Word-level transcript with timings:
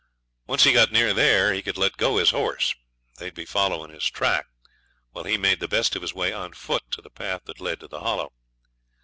Once 0.47 0.63
he 0.63 0.73
got 0.73 0.91
near 0.91 1.13
there 1.13 1.53
he 1.53 1.61
could 1.61 1.77
let 1.77 1.95
go 1.95 2.17
his 2.17 2.31
horse. 2.31 2.73
They'd 3.19 3.35
be 3.35 3.45
following 3.45 3.91
his 3.91 4.09
track, 4.09 4.47
while 5.11 5.25
he 5.25 5.37
made 5.37 5.59
the 5.59 5.67
best 5.67 5.95
of 5.95 6.01
his 6.01 6.11
way 6.11 6.33
on 6.33 6.53
foot 6.53 6.81
to 6.93 7.03
the 7.03 7.11
path 7.11 7.43
that 7.45 7.61
led 7.61 7.81
to 7.81 7.87
the 7.87 7.99
Hollow. 7.99 8.33